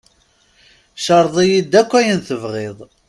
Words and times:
Ceṛḍ-iyi-d 1.05 1.73
akk 1.81 1.91
ayen 1.99 2.19
tebɣiḍ! 2.21 2.77